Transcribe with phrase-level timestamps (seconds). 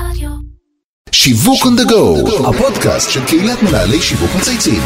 [0.00, 0.30] רדיו.
[1.12, 4.82] שיווק on the go, הפודקאסט של קהילת מנהלי שיווק מצייצים.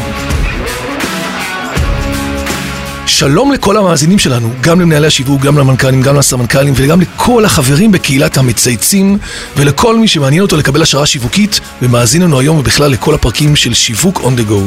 [3.05, 8.37] שלום לכל המאזינים שלנו, גם למנהלי השיווק, גם למנכ"לים, גם לסמנכ"לים וגם לכל החברים בקהילת
[8.37, 9.17] המצייצים
[9.57, 14.17] ולכל מי שמעניין אותו לקבל השערה שיווקית ומאזין לנו היום ובכלל לכל הפרקים של שיווק
[14.17, 14.59] on the go.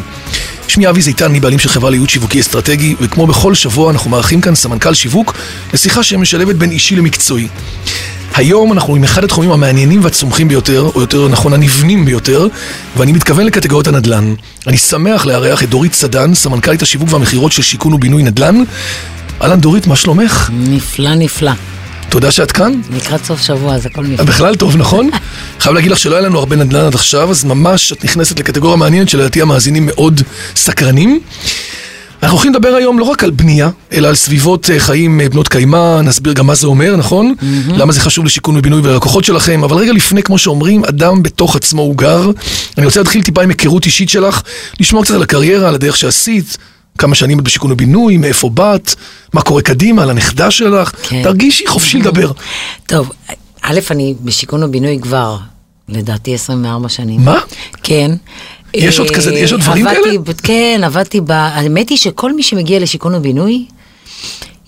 [0.68, 4.40] שמי אבי זיתן, אני בעלים של חברה לייעוד שיווקי אסטרטגי וכמו בכל שבוע אנחנו מארחים
[4.40, 5.34] כאן סמנכ"ל שיווק
[5.74, 7.48] לשיחה שמשלבת בין אישי למקצועי.
[8.36, 12.46] היום אנחנו עם אחד התחומים המעניינים והצומחים ביותר, או יותר נכון הנבנים ביותר,
[12.96, 14.34] ואני מתכוון לקטגוריות הנדל"ן.
[14.66, 18.62] אני שמח לארח את דורית סדן, סמנכ"לית השיווק והמכירות של שיכון ובינוי נדל"ן.
[19.42, 20.50] אהלן דורית, מה שלומך?
[20.52, 21.52] נפלא נפלא.
[22.08, 22.72] תודה שאת כאן.
[22.96, 24.24] לקראת סוף שבוע אז הכל נפלא.
[24.24, 25.10] בכלל טוב, נכון?
[25.60, 28.76] חייב להגיד לך שלא היה לנו הרבה נדל"ן עד עכשיו, אז ממש את נכנסת לקטגוריה
[28.76, 30.20] מעניינת שלדעתי המאזינים מאוד
[30.56, 31.20] סקרנים.
[32.24, 35.48] אנחנו הולכים לדבר היום לא רק על בנייה, אלא על סביבות אה, חיים אה, בנות
[35.48, 37.34] קיימא, נסביר גם מה זה אומר, נכון?
[37.68, 41.82] למה זה חשוב לשיכון ובינוי וללקוחות שלכם, אבל רגע לפני, כמו שאומרים, אדם בתוך עצמו
[41.82, 42.30] הוא גר.
[42.78, 44.42] אני רוצה להתחיל טיפה עם היכרות אישית שלך,
[44.80, 46.58] לשמוע קצת על הקריירה, על הדרך שעשית,
[46.98, 48.94] כמה שנים את בשיכון ובינוי, מאיפה באת,
[49.32, 50.92] מה קורה קדימה, על הנכדה שלך.
[51.02, 51.22] כן.
[51.22, 52.30] תרגישי חופשי לדבר.
[52.86, 53.12] טוב,
[53.62, 55.36] א', אני בשיכון ובינוי כבר,
[55.88, 57.24] לדעתי 24 שנים.
[57.24, 57.40] מה?
[57.82, 58.10] כן.
[58.74, 60.34] יש עוד אה, כזה- יש עוד דברים עבדתי כאלה?
[60.42, 61.30] כן, עבדתי ב...
[61.30, 63.64] האמת היא שכל מי שמגיע לשיכון ובינוי,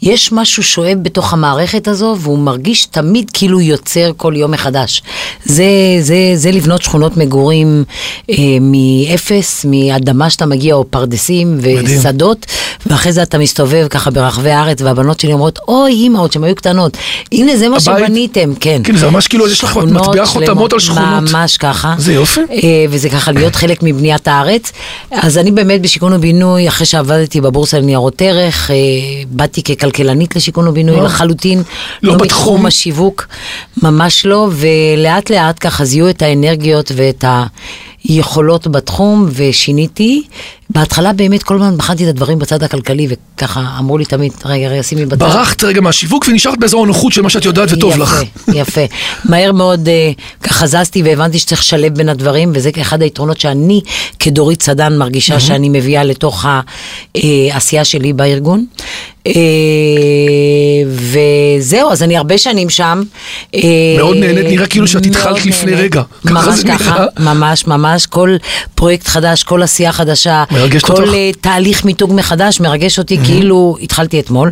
[0.06, 5.02] יש משהו שואב בתוך המערכת הזו, והוא מרגיש תמיד כאילו יוצר כל יום מחדש.
[5.44, 5.64] זה,
[6.00, 7.84] זה, זה לבנות שכונות מגורים
[8.30, 11.58] אה, מאפס, מאדמה שאתה מגיע, או פרדסים.
[11.60, 12.46] ושדות,
[12.86, 16.54] ואחרי זה אתה מסתובב ככה ברחבי הארץ, והבנות שלי אומרות, אוי, אימא, עוד שהן היו
[16.54, 16.96] קטנות,
[17.32, 18.80] הנה זה מה הבית- שבניתם, כן.
[18.84, 21.32] כן, זה ממש כאילו יש לך מטבע חותמות על שכונות.
[21.32, 21.94] ממש ככה.
[21.98, 22.40] זה יופי.
[22.40, 22.56] אה,
[22.90, 24.72] וזה ככה להיות חלק מבניית הארץ.
[25.10, 28.76] אז אני באמת בשיכון ובינוי, אחרי שעבדתי בבורסה לניירות ערך, אה,
[29.30, 29.62] באתי
[29.96, 31.06] ככלכלנית לשיכון ובינוי וואו.
[31.06, 31.62] לחלוטין.
[32.02, 32.26] לא בתחום?
[32.26, 33.26] מתחום השיווק,
[33.82, 37.24] ממש לא, ולאט לאט ככה זיהו את האנרגיות ואת
[38.04, 40.22] היכולות בתחום, ושיניתי.
[40.70, 44.82] בהתחלה באמת כל הזמן בחנתי את הדברים בצד הכלכלי, וככה אמרו לי תמיד, רגע, רגע,
[44.82, 45.18] שימי בצד.
[45.18, 48.20] ברחת רגע מהשיווק ונשארת באזור הנוחות של מה שאת יודעת וטוב יפה, לך.
[48.60, 48.80] יפה.
[49.24, 50.10] מהר מאוד אה,
[50.42, 53.80] ככה זזתי והבנתי שצריך לשלב בין הדברים, וזה אחד היתרונות שאני
[54.18, 56.46] כדורית סדן מרגישה שאני מביאה לתוך
[57.14, 58.66] העשייה שלי בארגון.
[59.26, 60.82] אה,
[61.66, 63.02] וזהו, אז אני הרבה שנים שם.
[63.54, 63.60] אה,
[63.98, 65.74] מאוד נהנית, נראה כאילו שאת התחלת לפני.
[65.74, 66.02] רגע.
[66.24, 67.04] ממש ככה.
[67.18, 68.36] ממש ממש, כל
[68.74, 70.44] פרויקט חדש, כל עשייה חדשה,
[70.80, 71.14] כל?
[71.14, 74.50] אה, תהליך מיתוג מחדש מרגש אותי כאילו התחלתי אתמול,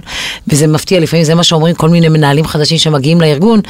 [0.49, 3.61] וזה מפתיע לפעמים, זה מה שאומרים כל מיני מנהלים חדשים שמגיעים לארגון.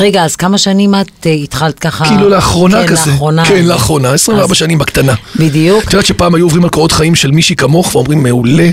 [0.00, 2.04] רגע, אז כמה שנים את אה, התחלת ככה?
[2.04, 3.10] כאילו לאחרונה כן, כזה.
[3.10, 3.44] לאחרונה.
[3.44, 5.14] כן, לאחרונה, 24 אז- שנים בקטנה.
[5.36, 5.84] בדיוק.
[5.84, 8.70] את יודעת שפעם היו עוברים על קורות חיים של מישהי כמוך ואומרים מעולה,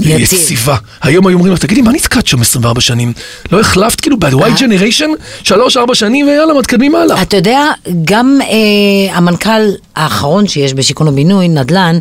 [0.00, 0.20] יציב.
[0.20, 0.76] יציבה.
[1.02, 3.12] היום היו אומרים לך, תגידי, מה נתקעת שם 24 שנים?
[3.52, 4.30] לא החלפת כאילו אה.
[4.30, 5.10] ב-Y generation?
[5.48, 7.22] 3-4 שנים ויאללה, מתקדמים הלאה.
[7.22, 7.70] אתה יודע,
[8.04, 11.98] גם אה, המנכ"ל האחרון שיש בשיכון ובינוי, נדל"ן,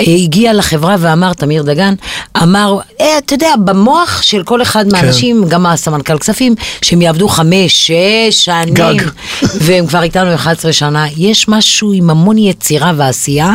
[0.00, 1.94] אה, הגיע לחברה ואמר, תמיר דגן,
[2.42, 7.86] אמר, אה, אתה יודע, במוח של כל אחד מהאנשים, גם הסמנכ"ל כספים, שהם יעבדו חמש,
[7.86, 8.94] שש שנים, גג.
[9.60, 13.52] והם כבר איתנו 11 שנה, יש משהו עם המון יצירה ועשייה,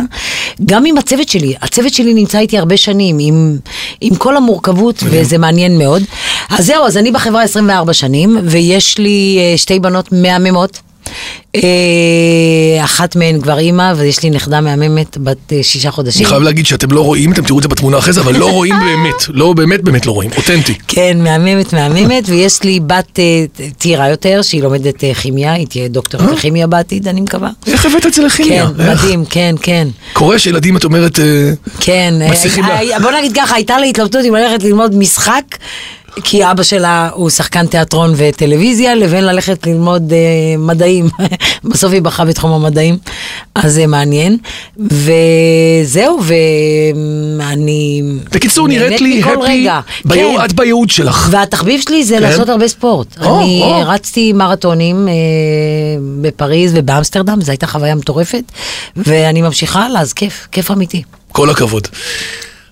[0.66, 3.56] גם עם הצוות שלי, הצוות שלי נמצא איתי הרבה שנים, עם,
[4.00, 6.02] עם כל המורכבות, וזה מעניין מאוד.
[6.50, 10.80] אז זהו, אז אני בחברה 24 שנים, ויש לי אה, שתי בנות מהממות.
[11.56, 11.60] אה,
[12.84, 16.20] אחת מהן כבר אימא, ויש לי נכדה מהממת בת אה, שישה חודשים.
[16.26, 18.50] אני חייב להגיד שאתם לא רואים, אתם תראו את זה בתמונה אחרי זה, אבל לא
[18.50, 19.14] רואים באמת.
[19.28, 20.30] לא, באמת באמת לא רואים.
[20.36, 20.74] אותנטי.
[20.88, 23.18] כן, מהממת, מהממת, ויש לי בת
[23.78, 27.50] צעירה יותר, שהיא לומדת כימיה, היא תהיה דוקטורית לכימיה בעתיד, אני מקווה.
[27.66, 28.66] איך הבאת את זה לכימיה?
[28.78, 28.90] כן?
[28.90, 29.88] מדהים, כן, כן.
[30.12, 31.18] קורה שילדים, את אומרת,
[31.80, 35.42] כן, מצליחים לה- בוא נגיד ככה, הייתה לה התלבטות אם ללכת ללמוד משחק,
[36.24, 40.18] כי אבא שלה הוא שחקן תיאטרון וטלוויזיה, לבין ללכת ללמוד אה,
[40.58, 41.08] מדעים.
[41.64, 42.96] בסוף היא בחרה בתחום המדעים,
[43.54, 44.36] אז זה מעניין.
[44.78, 46.20] וזהו,
[47.38, 48.02] ואני...
[48.32, 49.68] בקיצור, נראית לי הפי.
[50.04, 50.44] בייעוד- כן.
[50.44, 51.28] את בייעוד שלך.
[51.30, 52.22] והתחביב שלי זה כן?
[52.22, 53.06] לעשות הרבה ספורט.
[53.24, 53.82] או, אני או.
[53.86, 55.12] רצתי מרתונים אה,
[56.20, 58.44] בפריז ובאמסטרדם, זו הייתה חוויה מטורפת,
[58.96, 61.02] ואני ממשיכה הלאה, אז כיף, כיף אמיתי.
[61.32, 61.88] כל הכבוד.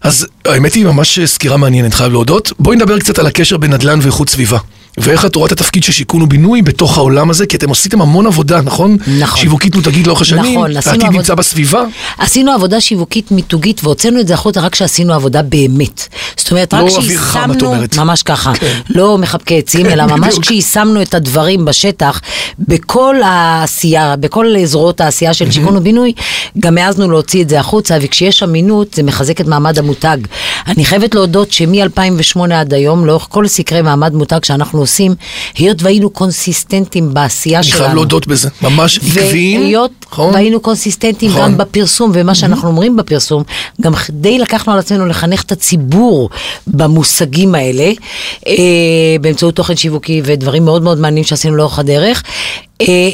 [0.00, 2.52] אז האמת היא ממש סקירה מעניינת, חייב להודות.
[2.58, 4.58] בואי נדבר קצת על הקשר בין נדל"ן ואיכות סביבה.
[5.02, 8.26] ואיך את רואה את התפקיד של שיכון ובינוי בתוך העולם הזה, כי אתם עשיתם המון
[8.26, 8.97] עבודה, נכון?
[9.19, 9.41] נכון.
[9.41, 11.85] שיווקית מותגית לאורך השנים, נכון, עשינו העתיד עבוד- נמצא בסביבה.
[12.19, 16.08] עשינו עבודה שיווקית מיתוגית והוצאנו את זה החוצה רק כשעשינו עבודה באמת.
[16.37, 17.75] זאת אומרת, לא רק את כשיישמנו.
[17.99, 18.79] ממש ככה, כן.
[18.88, 20.38] לא מחבקי עצים, כן, אלא ממש.
[20.38, 22.20] כשיישמנו את הדברים בשטח,
[22.58, 26.12] בכל העשייה, בכל זרועות העשייה של שיכון ובינוי,
[26.61, 30.17] גם העזנו להוציא את זה החוצה, וכשיש אמינות זה מחזק את מעמד המותג.
[30.67, 35.14] אני חייבת להודות שמ-2008 עד היום, לאורך כל סקרי מעמד מותג שאנחנו עושים,
[35.56, 37.78] היות והיינו קונסיסטנטים בעשייה אני שלנו.
[37.78, 39.60] חייב להודות בזה, ממש עקביים.
[39.60, 40.34] והיות נכון?
[40.34, 41.42] והיינו קונסיסטנטים נכון.
[41.42, 43.42] גם בפרסום, ומה שאנחנו אומרים בפרסום,
[43.81, 46.31] גם די לקחנו על עצמנו לחנך את הציבור
[46.66, 47.92] במושגים האלה,
[48.46, 48.54] אה,
[49.20, 52.22] באמצעות תוכן שיווקי ודברים מאוד מאוד מעניינים שעשינו לאורך הדרך.
[52.81, 53.10] אה,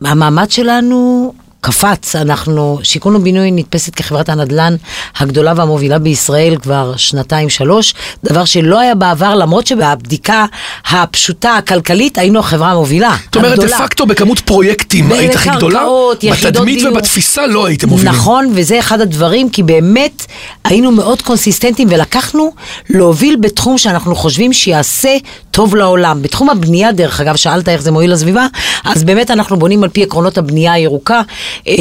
[0.00, 1.32] המעמד שלנו...
[1.66, 4.76] קפץ, אנחנו, שיכון ובינוי נתפסת כחברת הנדל"ן
[5.18, 10.46] הגדולה והמובילה בישראל כבר שנתיים שלוש, דבר שלא היה בעבר, למרות שבבדיקה
[10.90, 13.78] הפשוטה הכלכלית היינו החברה המובילה, זאת אומרת, דה.
[13.78, 16.92] פקטו בכמות פרויקטים היית הכי גדולה, בקרקעות, יחידות בתדמית דיור.
[16.92, 18.14] ובתפיסה לא הייתם מובילים.
[18.14, 20.26] נכון, וזה אחד הדברים, כי באמת
[20.64, 22.52] היינו מאוד קונסיסטנטים ולקחנו
[22.90, 25.16] להוביל בתחום שאנחנו חושבים שיעשה
[25.50, 26.22] טוב לעולם.
[26.22, 28.46] בתחום הבנייה, דרך אגב, שאלת איך זה מועיל לסביבה,
[28.84, 31.22] אז באמת אנחנו בונים על פי עקרונות הבנייה הירוקה.
[31.68, 31.74] אה,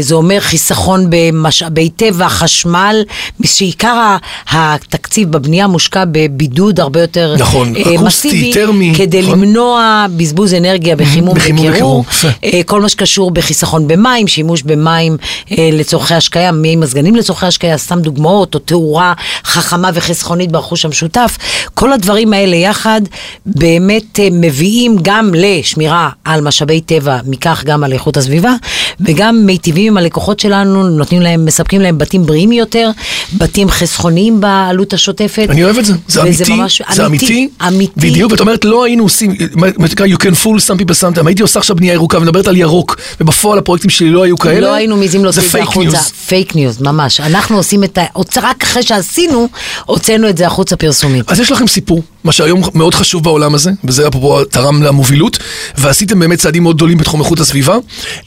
[0.00, 3.04] זה אומר חיסכון במשאבי טבע, חשמל,
[3.44, 4.16] שעיקר
[4.50, 9.38] התקציב בבנייה מושקע בבידוד הרבה יותר נכון, אה, אקוסטי, מסיבי, טרמי, כדי נכון?
[9.38, 12.04] למנוע בזבוז אנרגיה בחימום וקירור.
[12.44, 15.16] אה, כל מה שקשור בחיסכון במים, שימוש במים
[15.50, 19.12] לצורכי השקיה, מי מזגנים לצורכי השקיה, סתם דוגמאות, או תאורה
[19.44, 21.38] חכמה וחסכונית ברכוש המשותף.
[21.74, 23.00] כל הדברים האלה יחד
[23.46, 28.54] באמת מביאים גם לשמירה על משאבי טבע, מכך גם על איכות הסביבה,
[29.00, 32.90] וגם מיטיבים עם הלקוחות שלנו, נותנים להם, מספקים להם בתים בריאים יותר,
[33.36, 35.46] בתים חסכוניים בעלות השוטפת.
[35.50, 37.92] אני אוהב את זה, זה אמיתי, ממש זה אמיתי, אמיתי.
[37.96, 41.42] בדיוק, ואת אומרת, לא היינו עושים, מה שנקרא, you can fool some people sometimes, הייתי
[41.42, 44.96] עושה עכשיו בנייה ירוקה ומדברת על ירוק, ובפועל הפרויקטים שלי לא היו כאלה, לא היינו
[44.96, 45.88] מעזים להוציא זה את זה החוצה.
[45.90, 46.12] ניוז.
[46.26, 47.20] פייק ניוז, ממש.
[47.20, 48.02] אנחנו עושים את ה...
[48.42, 49.48] רק אחרי שעשינו,
[49.86, 51.30] הוצאנו את זה החוצה פרסומית.
[51.32, 55.38] אז יש לכם סיפור, מה שהיום מאוד חשוב בעולם הזה, וזה אפרופו תרם למובילות,
[55.78, 57.76] ועשיתם באמת צעדים מאוד גדולים בתחום איכות הסביבה.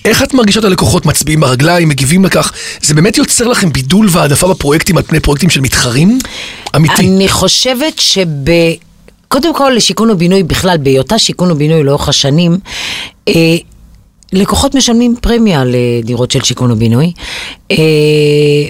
[0.06, 2.52] איך את מרגישה את הלקוחות מצביעים ברגליים, מגיבים לכך?
[2.82, 6.20] זה באמת יוצר לכם בידול והעדפה בפרויקטים על פני פרויקטים של מתחרים?
[6.76, 7.08] אמיתי.
[7.08, 8.28] אני חושבת שב...
[9.28, 12.58] קודם כל, לשיכון ובינוי בכלל, בהיותה שיכון ובינוי לאורך השנים,
[13.28, 13.34] אה,
[14.34, 17.12] לקוחות משלמים פרמיה לדירות של שיכון ובינוי.
[17.72, 17.78] אה,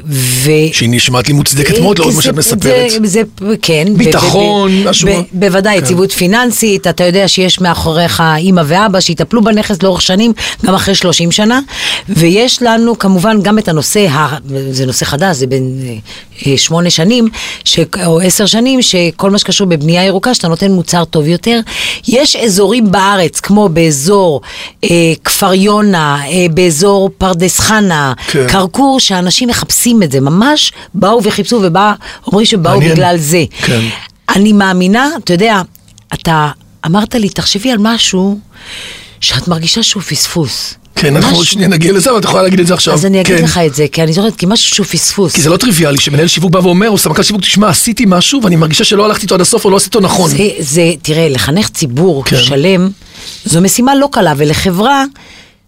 [0.08, 0.50] ו...
[0.72, 2.90] שהיא נשמעת לי מוצדקת מאוד לאור מה שאת מספרת.
[2.92, 3.22] זה, זה,
[3.62, 3.86] כן.
[3.98, 5.10] ביטחון, משהו.
[5.32, 5.84] בוודאי, כן.
[5.84, 10.34] יציבות פיננסית, אתה יודע שיש מאחוריך אימא ואבא שיטפלו בנכס לאורך שנים,
[10.66, 11.60] גם אחרי 30 שנה,
[12.10, 14.08] ויש לנו כמובן גם את הנושא,
[14.72, 15.96] זה נושא חדש, זה בין אה,
[16.48, 17.30] אה, שמונה שנים,
[17.64, 21.60] ש, או עשר שנים, שכל מה שקשור בבנייה ירוקה, שאתה נותן מוצר טוב יותר.
[22.08, 24.42] יש אזורים בארץ, כמו באזור
[24.84, 24.90] אה,
[25.24, 28.48] כפר יונה, אה, באזור פרדס חנה, כן.
[28.86, 32.94] כרכור, שאנשים מחפשים את זה, ממש באו וחיפשו ואומרים שבאו מעניין.
[32.94, 33.44] בגלל זה.
[33.66, 33.82] כן.
[34.36, 35.62] אני מאמינה, אתה יודע,
[36.14, 36.50] אתה
[36.86, 38.40] אמרת לי, תחשבי על משהו
[39.20, 40.74] שאת מרגישה שהוא פספוס.
[40.96, 42.94] כן, אנחנו עוד שנייה נגיע לזה, אבל את יכולה להגיד את זה עכשיו.
[42.94, 43.44] אז אני אגיד כן.
[43.44, 45.34] לך את זה, כי אני זוכרת, כי משהו שהוא פספוס.
[45.34, 48.56] כי זה לא טריוויאלי שמנהל שיווק בא ואומר, או סמנכ"ל שיווק, תשמע, עשיתי משהו ואני
[48.56, 50.30] מרגישה שלא הלכתי איתו עד הסוף או לא עשיתי אותו נכון.
[50.30, 52.38] זה, זה, תראה, לחנך ציבור כן.
[52.38, 52.90] שלם,
[53.46, 55.04] זו משימה לא קלה, ולחברה...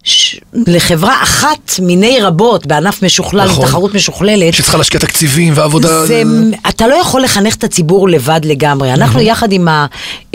[0.08, 0.36] ש...
[0.68, 3.66] לחברה אחת מיני רבות בענף משוכלל, נכון.
[3.66, 6.06] תחרות משוכללת, שצריכה להשקיע תקציבים ועבודה.
[6.06, 6.24] זה,
[6.70, 8.94] אתה לא יכול לחנך את הציבור לבד לגמרי.
[8.94, 9.86] אנחנו יחד עם ה,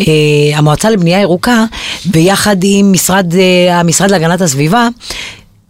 [0.00, 0.04] אה,
[0.54, 1.64] המועצה לבנייה ירוקה,
[2.12, 4.88] ויחד עם משרד, אה, המשרד להגנת הסביבה,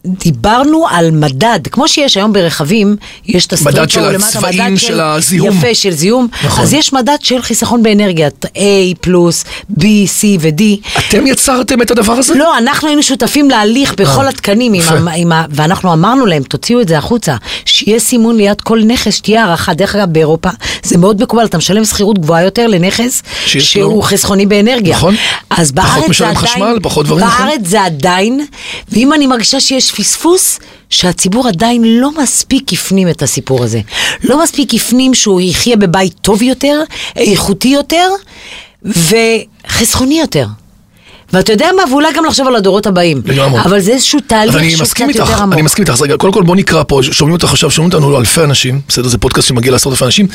[0.06, 2.96] דיברנו על מדד, כמו שיש היום ברכבים,
[3.26, 5.48] יש את הסטריפו מדד של הצבעים של הזיהום.
[5.58, 6.28] יפה, של זיהום.
[6.44, 6.64] נכון.
[6.64, 8.58] אז יש מדד של חיסכון באנרגיית A
[9.00, 9.44] פלוס,
[9.78, 10.62] B, C ו-D.
[11.08, 12.34] אתם יצרתם את הדבר הזה?
[12.34, 15.08] לא, אנחנו היינו שותפים להליך בכל אה, התקנים, עם.
[15.08, 19.14] ה, עם ה, ואנחנו אמרנו להם, תוציאו את זה החוצה, שיהיה סימון ליד כל נכס,
[19.14, 19.74] שתהיה הערכה.
[19.74, 20.48] דרך אגב, באירופה
[20.82, 24.96] זה מאוד מקובל, אתה משלם שכירות גבוהה יותר לנכס שהוא לו- חסכוני באנרגיה.
[24.96, 25.14] נכון.
[25.50, 27.46] אז פחות בארץ זה משלם עדיין, חשמל, פחות דברים, נכון.
[27.46, 28.46] בארץ זה עדיין,
[28.92, 30.58] ואם אני מרגישה שיש פספוס,
[30.90, 33.80] שהציבור עדיין לא מספיק הפנים את הסיפור הזה.
[34.24, 36.82] לא מספיק הפנים שהוא יחיה בבית טוב יותר,
[37.16, 38.08] איכותי יותר,
[38.82, 40.46] וחסכוני יותר.
[41.32, 43.22] ואתה יודע מה, ואולי גם לחשוב על הדורות הבאים.
[43.24, 43.60] לגמרי.
[43.60, 45.54] אבל זה איזשהו תהליך שהוא קצת יותר עמוק.
[45.54, 48.18] אני מסכים איתך, אז רגע, קודם כל בוא נקרא פה, שומעים אותך עכשיו, שומעים אותנו
[48.18, 50.26] אלפי אנשים, בסדר, זה פודקאסט שמגיע לעשרות אלפי אנשים.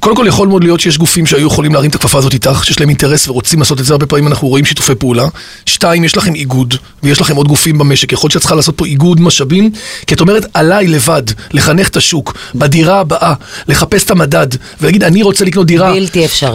[0.00, 2.80] קודם כל יכול מאוד להיות שיש גופים שהיו יכולים להרים את הכפפה הזאת איתך, שיש
[2.80, 5.26] להם אינטרס ורוצים לעשות את זה, הרבה פעמים אנחנו רואים שיתופי פעולה.
[5.66, 8.86] שתיים, יש לכם איגוד, ויש לכם עוד גופים במשק, יכול להיות שאת צריכה לעשות פה
[8.86, 9.70] איגוד משאבים,
[10.06, 13.34] כי את אומרת, עליי לבד, לחנך את השוק, בדירה הבאה,
[13.68, 14.46] לחפש את המדד,
[14.80, 15.92] ולהגיד, אני רוצה לקנות דירה.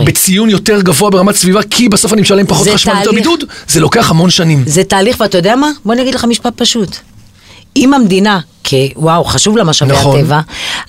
[0.05, 3.23] בציון יותר גבוה ברמת סביבה, כי בסוף אני משלם פחות חשמל, יותר תהליך.
[3.23, 4.63] בידוד, זה לוקח המון שנים.
[4.65, 5.71] זה תהליך, ואתה יודע מה?
[5.85, 6.97] בוא אני אגיד לך משפט פשוט.
[7.75, 10.19] אם המדינה, כוואו, חשוב לה משאבי נכון.
[10.19, 10.39] הטבע,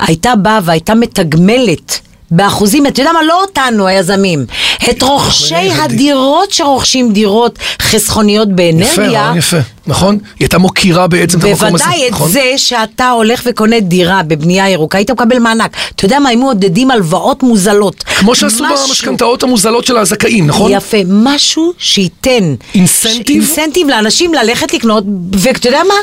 [0.00, 2.00] הייתה באה והייתה מתגמלת
[2.31, 3.23] באחוזים, אתה יודע מה?
[3.23, 4.47] לא אותנו, היזמים,
[4.90, 5.83] את רוכשי יפה.
[5.83, 9.23] הדירות שרוכשים דירות חסכוניות באנרגיה.
[9.23, 9.57] רעיון יפה.
[9.88, 10.14] נכון?
[10.14, 12.30] היא הייתה מוקירה בעצם את המקום הזה, בוודאי את נכון?
[12.30, 15.76] זה שאתה הולך וקונה דירה בבנייה ירוקה, היית מקבל מענק.
[15.97, 18.04] אתה יודע מה, הם מעודדים הלוואות מוזלות.
[18.18, 20.73] כמו שעשו במשכנתאות המוזלות של הזכאים, נכון?
[20.73, 23.42] יפה, משהו שייתן אינסנטיב?
[23.42, 25.95] אינסנטיב לאנשים ללכת לקנות, ואתה יודע מה?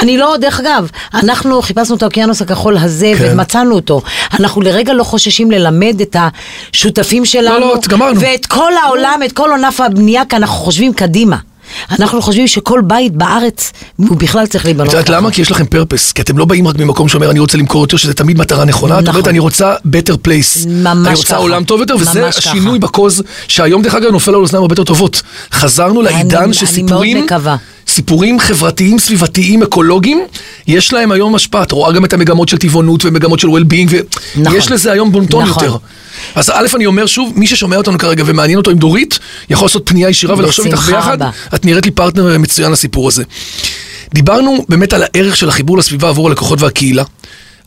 [0.00, 3.28] אני לא, דרך אגב, אנחנו חיפשנו את האוקיינוס הכחול הזה כן.
[3.32, 4.02] ומצאנו אותו.
[4.40, 6.16] אנחנו לרגע לא חוששים ללמד את
[6.72, 8.20] השותפים שלנו, לא, גמרנו.
[8.20, 11.36] ואת כל העולם, את כל ענף הבנייה, כי אנחנו חושבים קדימה.
[11.90, 15.30] אנחנו חושבים שכל בית בארץ, הוא בכלל צריך את להיבנות יודעת למה?
[15.30, 17.96] כי יש לכם פרפס, כי אתם לא באים רק ממקום שאומר אני רוצה למכור יותר,
[17.96, 19.14] שזה תמיד מטרה נכונה, את נכון.
[19.14, 21.36] אומרת אני רוצה better place, ממש אני רוצה ככה.
[21.36, 22.86] עולם טוב יותר, וזה השינוי ככה.
[22.88, 25.22] בקוז, שהיום דרך אגב נופל על אוזניים הרבה יותר טובות.
[25.52, 27.56] חזרנו אני- לעידן אני שסיפורים, מאוד מקווה.
[27.88, 30.24] סיפורים חברתיים, סביבתיים, אקולוגיים,
[30.66, 33.94] יש להם היום השפעה, את רואה גם את המגמות של טבעונות ומגמות של well-being,
[34.36, 34.52] נכון.
[34.54, 35.64] ויש לזה היום בונטון נכון.
[35.64, 35.76] יותר.
[36.34, 39.18] אז א', אני אומר שוב, מי ששומע אותנו כרגע ומעניין אותו עם דורית,
[39.50, 41.18] יכול לעשות פנייה ישירה ולחשוב איתך ביחד.
[41.54, 43.22] את נראית לי פרטנר מצוין לסיפור הזה.
[44.14, 47.04] דיברנו באמת על הערך של החיבור לסביבה עבור הלקוחות והקהילה,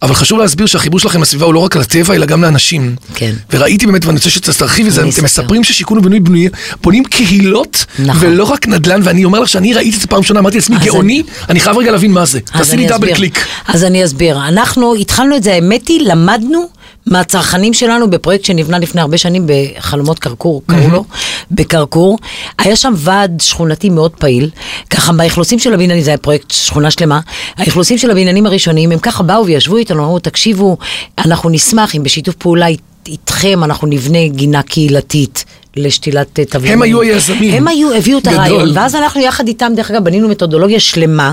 [0.02, 2.96] אבל חשוב להסביר שהחיבור שלכם לסביבה הוא לא רק על הטבע, אלא גם לאנשים.
[3.16, 3.34] כן.
[3.54, 5.24] וראיתי באמת, ואני רוצה שתרחיבי את זה, אני אתם.
[5.24, 6.50] מספרים ששיכון ובינוי בנוי,
[6.84, 8.28] בונים קהילות, נכון.
[8.28, 11.24] ולא רק נדל"ן, ואני אומר לך שאני ראיתי את זה פעם ראשונה, אמרתי לעצמי, גאוני,
[11.50, 12.40] אני חייב רגע להבין מה זה.
[12.40, 13.16] תעשי לי אני דאבל.
[13.16, 13.46] קליק.
[13.68, 14.48] אז אני אסביר.
[14.48, 16.70] אנחנו התחלנו את זה, האמת היא, למדנו
[17.08, 21.06] מהצרכנים שלנו בפרויקט שנבנה לפני הרבה שנים בחלומות כרכור, קראו לו,
[21.52, 22.18] בכרכור.
[22.60, 24.50] היה שם ועד שכונתי מאוד פעיל,
[24.90, 27.20] ככה באכלוסים של הבניינים, זה היה פרויקט שכונה שלמה,
[27.58, 30.78] האכלוסים של הבניינים הראשונים, הם ככה באו וישבו איתנו, אמרו, תקשיבו,
[31.18, 35.46] אנחנו נשמח אם בשיתוף פעולה אית- איתכם אנחנו נבנה גינה קהילתית.
[35.80, 36.74] לשתילת אה, תבלינים.
[36.78, 37.54] הם היו היזמים.
[37.54, 38.28] הם היו, הביאו את.
[38.28, 41.32] הרעיון, ואז אנחנו יחד איתם, דרך אגב, בנינו מתודולוגיה שלמה,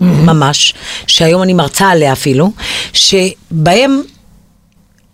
[0.00, 0.74] ממש,
[1.06, 2.50] שהיום אני מרצה עליה אפילו,
[2.92, 4.02] שבהם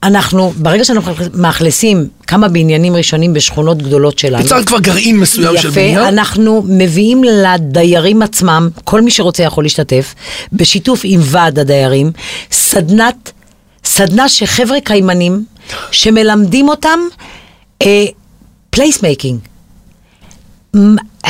[0.02, 5.68] אנחנו, ברגע שאנחנו מאכלסים כמה בניינים ראשונים בשכונות גדולות שלנו, יצרת כבר גרעין מסוים של
[5.68, 6.08] יפה, בנייה.
[6.08, 10.14] אנחנו מביאים לדיירים עצמם, כל מי שרוצה יכול להשתתף,
[10.52, 12.12] בשיתוף עם ועד הדיירים,
[12.50, 13.32] סדנת,
[13.84, 15.44] סדנה שחבר'ה קיימנים,
[15.90, 16.98] שמלמדים אותם
[18.70, 19.38] placemaking.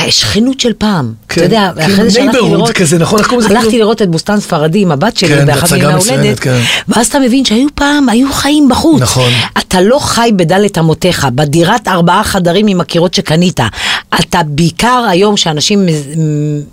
[0.09, 3.19] שכנות של פעם, כן, אתה יודע, כן, אחרי זה שהלכתי לראות, כזה, נכון?
[3.19, 3.59] איך קוראים לזה?
[3.59, 3.77] הלכתי?
[3.77, 6.61] לראות את בוסתן ספרדי עם הבת שלי כן, באחת הצגה מימי ההולדת, כן.
[6.87, 9.01] ואז אתה מבין שהיו פעם, היו חיים בחוץ.
[9.01, 9.31] נכון.
[9.57, 13.59] אתה לא חי בדלת אמותיך, בדירת ארבעה חדרים עם הקירות שקנית.
[14.19, 15.85] אתה בעיקר היום שאנשים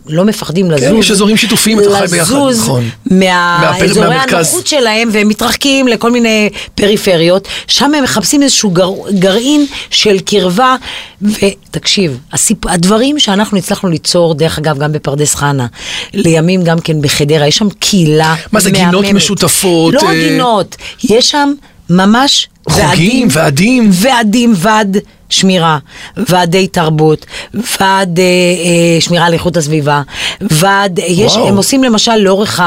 [0.07, 0.89] לא מפחדים לזוז.
[0.89, 2.85] כן, יש אזורים שיתופיים, אתה חי ביחד, לזוז נכון.
[3.11, 4.35] מהאזורי מהפר- מהמרכז.
[4.35, 7.49] הנוחות שלהם, והם מתרחקים לכל מיני פריפריות.
[7.67, 10.77] שם הם מחפשים איזשהו גר, גרעין של קרבה.
[11.23, 12.67] ותקשיב, הסיפ...
[13.11, 15.67] הדברים שאנחנו הצלחנו ליצור, דרך אגב, גם בפרדס חנה,
[16.14, 19.14] לימים גם כן בחדרה, יש שם קהילה מה זה, גינות מהממת.
[19.14, 21.52] משותפות, לא אה, גינות, יש שם
[21.90, 23.90] ממש חוגים, ועדים.
[23.93, 24.97] ועדים, ועד
[25.29, 25.79] שמירה,
[26.17, 30.02] ועדי תרבות, ועד אה, אה, שמירה על איכות הסביבה,
[30.40, 31.49] ועד, יש, וואו.
[31.49, 32.62] הם עושים למשל לאורך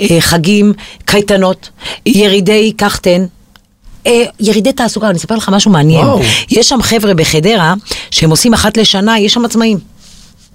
[0.00, 0.72] החגים
[1.04, 1.70] קייטנות,
[2.06, 2.72] ירידי.
[2.82, 3.39] אה,
[4.40, 6.06] ירידי תעסוקה, אני אספר לך משהו מעניין.
[6.06, 6.20] וואו.
[6.50, 7.74] יש שם חבר'ה בחדרה
[8.10, 9.78] שהם עושים אחת לשנה, יש שם עצמאים.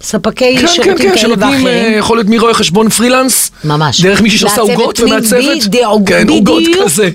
[0.02, 1.68] ספקי כן, כן, שירותים כן, כאלה שנותנים, ואחרים.
[1.68, 4.02] אה, יכול להיות מרואה חשבון פרילנס, ממש.
[4.02, 6.64] דרך מישהי שעושה עוגות ומעצבת, בדיוק, כן, עוגות.
[6.86, 7.10] כזה,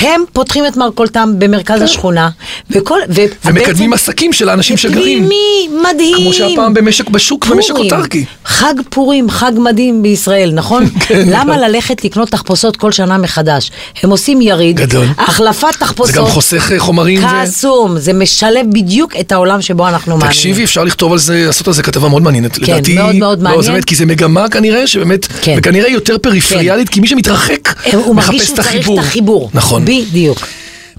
[0.00, 2.30] הם פותחים את מרכולתם במרכז השכונה,
[2.70, 2.98] וכל...
[3.10, 3.48] ו- כן.
[3.50, 6.16] ומקדמים בעצם- עסקים של האנשים שגרים, פנימי, מדהים.
[6.16, 7.84] כמו שהפעם במשק בשוק, במשק פורים.
[7.92, 8.24] אוטרקי.
[8.44, 10.84] חג פורים, חג מדהים בישראל, נכון?
[11.06, 11.56] כן, למה.
[11.68, 13.70] ללכת לקנות תחפושות כל שנה מחדש?
[14.02, 15.06] הם עושים יריד, גדול.
[15.18, 17.24] החלפת זה תחפושות, גם חוסך אה, חומרים.
[17.24, 20.30] ו- קסום, זה משלב בדיוק את העולם שבו אנחנו מאמינים.
[20.30, 22.58] תקשיבי, אפשר לכתוב על זה, לעשות על זה כתבה מאוד מעניינת.
[22.58, 23.62] לדעתי, מאוד מאוד לא, מעניין.
[23.62, 25.54] זה באמת, כי זה מגמה כנראה, שבאמת, כן.
[25.58, 29.00] וכנראה יותר פריפריאלית, כי מי שמתרחק, הוא מרגיש מחפש שהוא את צריך החיבור.
[29.00, 29.50] את החיבור.
[29.54, 29.84] נכון.
[29.84, 30.38] בדיוק.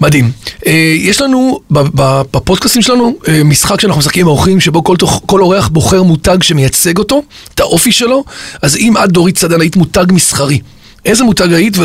[0.01, 0.31] מדהים.
[0.67, 4.97] אה, יש לנו ב- ב- בפודקאסטים שלנו אה, משחק שאנחנו משחקים עם האורחים, שבו כל,
[4.97, 8.23] תוך- כל אורח בוחר מותג שמייצג אותו, את האופי שלו,
[8.61, 10.59] אז אם את דורית צדן היית מותג מסחרי,
[11.05, 11.77] איזה מותג היית,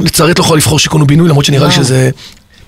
[0.00, 1.72] ולצערי את לא יכולה לבחור שיכון ובינוי, למרות שנראה לי.
[1.74, 2.10] שזה...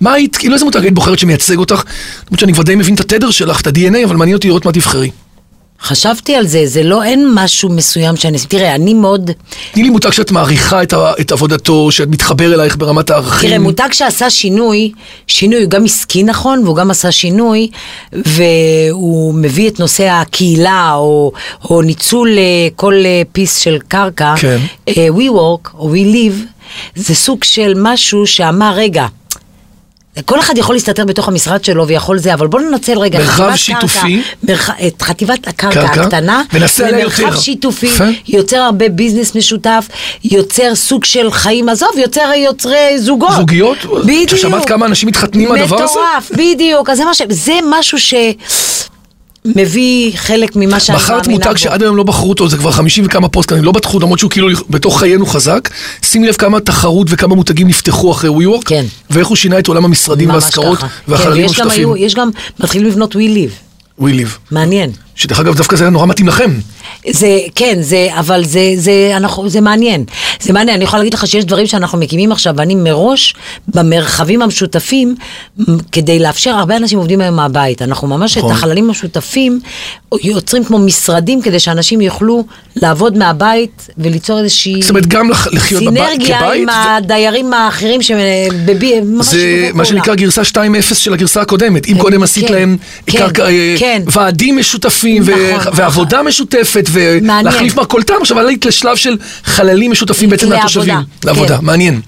[0.00, 1.82] מה היית, כאילו איזה מותג היית בוחרת שמייצג אותך?
[2.26, 5.10] למרות שאני די מבין את התדר שלך, את ה-DNA, אבל מעניין אותי לראות מה תבחרי.
[5.82, 8.38] חשבתי על זה, זה לא, אין משהו מסוים שאני...
[8.48, 9.30] תראה, אני מאוד...
[9.72, 13.48] תני לי מותג שאת מעריכה את, ה- את עבודתו, שאת מתחבר אלייך ברמת הערכים.
[13.48, 14.92] תראה, מותג שעשה שינוי,
[15.26, 17.68] שינוי, הוא גם עסקי נכון, והוא גם עשה שינוי,
[18.12, 21.32] והוא מביא את נושא הקהילה, או,
[21.70, 22.42] או ניצול אה,
[22.76, 24.58] כל אה, פיס של קרקע, כן.
[24.88, 26.46] אה, we work, או we live,
[26.96, 29.06] זה סוג של משהו שאמר, רגע,
[30.24, 33.98] כל אחד יכול להסתתר בתוך המשרד שלו ויכול זה, אבל בוא ננצל רגע מרחב שיתופי.
[33.98, 37.40] קרקע, מרח, את חטיבת הקרקע קרקע, הקטנה, למרחב יותר.
[37.40, 38.04] שיתופי, יפה.
[38.28, 39.88] יוצר הרבה ביזנס משותף,
[40.24, 43.36] יוצר סוג של חיים, עזוב, יוצר יוצרי זוגות.
[43.36, 43.78] זוגיות?
[44.04, 44.36] בדיוק.
[44.36, 45.84] שמעת כמה אנשים מתחתנים מהדבר הזה?
[45.84, 46.90] מטורף, בדיוק.
[46.90, 47.22] אז זה, מה ש...
[47.28, 48.14] זה משהו ש...
[49.44, 51.20] מביא חלק ממה שאני מאמינה בו.
[51.20, 54.18] בחרת מותג שעד היום לא בחרו אותו, זה כבר 50 וכמה פוסטקאנים, לא בטחו, למרות
[54.18, 55.68] שהוא כאילו בתוך חיינו חזק.
[56.02, 58.84] שימי לב כמה תחרות וכמה מותגים נפתחו אחרי WeWork, כן.
[59.10, 60.86] ואיך הוא שינה את עולם המשרדים ממש והשכרות ככה.
[61.08, 61.88] והחללים כן, ויש גם המשותפים.
[61.88, 62.30] היו- יש גם,
[62.60, 64.38] מתחילים לבנות We Live, We Live.
[64.50, 64.90] מעניין.
[65.14, 66.50] שדרך אגב, דווקא זה היה נורא מתאים לכם.
[67.10, 70.04] זה, כן, זה, אבל זה, זה, אנחנו, זה מעניין.
[70.40, 73.34] זה מעניין, אני יכולה להגיד לך שיש דברים שאנחנו מקימים עכשיו, ואני מראש,
[73.68, 75.14] במרחבים המשותפים,
[75.92, 77.82] כדי לאפשר, הרבה אנשים עובדים היום מהבית.
[77.82, 78.50] אנחנו ממש נכון.
[78.50, 79.60] את החללים המשותפים
[80.22, 82.44] יוצרים כמו משרדים, כדי שאנשים יוכלו
[82.76, 84.82] לעבוד מהבית וליצור איזושהי...
[84.82, 89.00] זאת אומרת, גם לח- לחיות בב- סינרגיה כבית, עם ו- הדיירים האחרים שבבי...
[89.00, 89.84] ממש זה מה.
[89.84, 91.88] שנקרא גרסה 2.0 של הגרסה הקודמת.
[91.88, 92.76] אם כן, קודם עשית כן, להם
[93.06, 93.44] כן, קרקע,
[95.16, 95.22] כן.
[95.22, 96.88] משותפים ו- נכון, ועבודה משותפת.
[96.90, 100.94] ולהחליף מרכולתם, עכשיו עלית לשלב של חללים משותפים בעצם לעבודה, מהתושבים.
[100.94, 101.28] כן.
[101.28, 102.00] לעבודה, מעניין.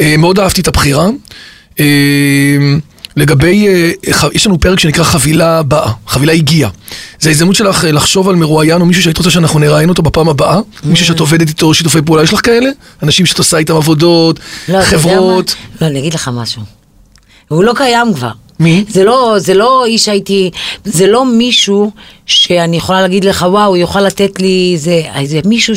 [0.00, 1.06] אה, מאוד אהבתי את הבחירה.
[1.80, 1.84] אה,
[3.16, 3.90] לגבי, אה,
[4.32, 6.70] יש לנו פרק שנקרא חבילה באה, חבילה הגיעה.
[7.20, 10.60] זה ההזדמנות שלך לחשוב על מרואיין או מישהו שהיית רוצה שאנחנו נראיין אותו בפעם הבאה,
[10.84, 12.70] מישהו שאת עובדת איתו שיתופי פעולה, יש לך כאלה?
[13.02, 15.54] אנשים שאת עושה איתם עבודות, לא, חברות.
[15.80, 16.62] לא, אני אגיד לך משהו.
[17.48, 18.30] הוא לא קיים כבר.
[18.60, 18.84] מי?
[18.88, 20.50] זה לא, זה לא איש הייתי,
[20.84, 21.90] זה לא מישהו
[22.26, 25.74] שאני יכולה להגיד לך, וואו, יוכל לתת לי, זה, זה מישהו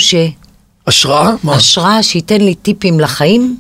[0.88, 1.32] השראה?
[1.44, 1.60] מה?
[1.60, 3.58] שהשראה, שייתן לי טיפים לחיים,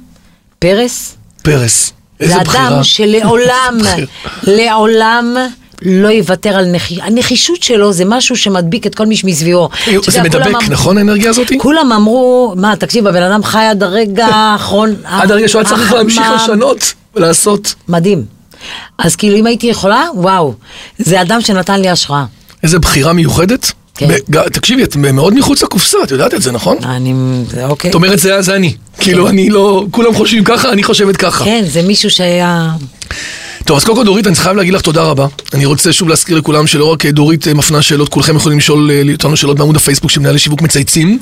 [0.59, 1.15] פרס.
[1.41, 1.93] פרס.
[2.19, 2.83] זה איזה אדם בחירה.
[2.83, 4.07] שלעולם, איזה בחירה.
[4.55, 5.35] לעולם
[5.81, 7.03] לא יוותר על נחישות.
[7.03, 9.69] הנחישות שלו זה משהו שמדביק את כל מי שמסביבו.
[10.03, 11.47] אתה זה מדבק, אמ- נכון האנרגיה הזאת?
[11.57, 14.95] כולם אמרו, מה, תקשיב, הבן אדם חי עד הרגע האחרון.
[15.03, 17.75] עד הרגע שהוא היה צריך להמשיך החמם." לשנות ולעשות.
[17.87, 18.36] מדהים.
[18.97, 20.53] אז כאילו, אם הייתי יכולה, וואו,
[20.97, 22.25] זה אדם שנתן לי השראה.
[22.63, 23.71] איזה בחירה מיוחדת.
[23.95, 24.07] כן.
[24.53, 26.77] תקשיבי, את מאוד מחוץ לקופסה, את יודעת את זה, נכון?
[26.83, 27.13] אני,
[27.63, 27.89] אוקיי.
[27.89, 28.75] את אומרת זה זה אני.
[28.99, 31.45] כאילו אני לא, כולם חושבים ככה, אני חושבת ככה.
[31.45, 32.69] כן, זה מישהו שהיה...
[33.65, 35.27] טוב, אז קודם כל דורית, אני חייב להגיד לך תודה רבה.
[35.53, 38.91] אני רוצה שוב להזכיר לכולם שלא רק אה, דורית אה, מפנה שאלות, כולכם יכולים לשאול
[38.91, 41.19] אה, אותנו שאלות בעמוד הפייסבוק של מנהלי שיווק מצייצים.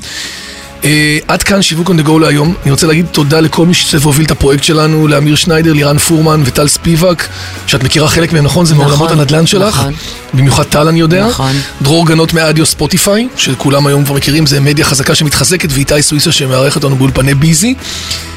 [0.86, 2.54] אה, עד כאן שיווק on the go להיום.
[2.64, 6.42] אני רוצה להגיד תודה לכל מי שהצטרף והוביל את הפרויקט שלנו, לאמיר שניידר, לירן פורמן
[6.46, 7.28] וטל ספיבק,
[7.68, 8.66] שאת מכירה חלק מהם, נכון?
[8.66, 9.76] זה נכון, מעולמות הנדל"ן שלך.
[9.80, 9.94] נכון.
[10.34, 11.28] במיוחד טל אני יודע.
[11.28, 11.56] נכון.
[11.82, 16.76] דרור גנות מאדיו ספוטיפיי, שכולם היום כבר מכירים, זה מדיה חזקה שמתחזקת, ואיתי סוויסה שמארח
[16.76, 17.76] אותנו באולפני ביזי.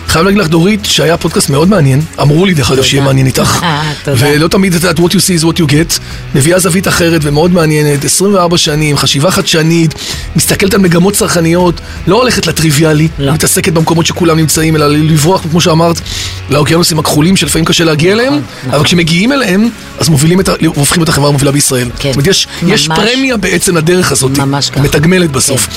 [0.09, 2.01] חייב להגיד לך, דורית, שהיה פודקאסט מאוד מעניין.
[2.21, 3.59] אמרו לי, דרך אגב, שיהיה מעניין איתך.
[3.63, 3.93] אה.
[4.07, 6.01] ולא תמיד את יודעת, what you see is what you get.
[6.35, 9.95] מביאה זווית אחרת ומאוד מעניינת, 24 שנים, חשיבה חדשנית,
[10.37, 13.33] מסתכלת על מגמות צרכניות, לא הולכת לטריוויאלי, לא.
[13.33, 16.01] מתעסקת במקומות שכולם נמצאים, אלא לברוח, כמו שאמרת,
[16.51, 18.41] לאוקיינוסים הכחולים, שלפעמים קשה להגיע אליהם,
[18.71, 19.69] אבל כשמגיעים אליהם,
[19.99, 20.49] אז מובילים את.
[20.67, 21.91] הופכים את החברה המובילה בישראל.
[21.99, 22.09] כן.
[22.09, 22.89] זאת אומרת, יש, יש.
[22.89, 24.39] פרמיה בעצם לדרך הזאת.
[24.39, 24.81] ממש ככה.
[24.81, 25.69] מתגמלת בסוף.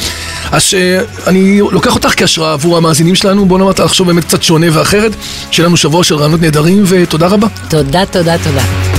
[0.51, 4.67] אז אה, אני לוקח אותך כהשראה עבור המאזינים שלנו, בוא נאמר, לחשוב באמת קצת שונה
[4.73, 5.15] ואחרת.
[5.51, 7.47] שיהיה לנו שבוע של רעיונות נהדרים, ותודה רבה.
[7.69, 8.90] תודה, תודה, תודה.